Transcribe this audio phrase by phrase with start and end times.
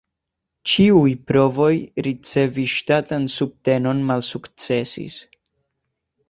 [0.69, 1.67] Ĉiuj provoj
[2.07, 5.21] ricevi ŝtatan subtenon malsukcesis.